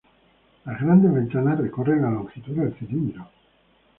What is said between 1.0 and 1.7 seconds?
ventanas